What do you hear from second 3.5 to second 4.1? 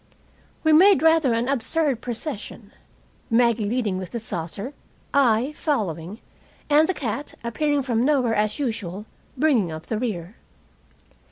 leading with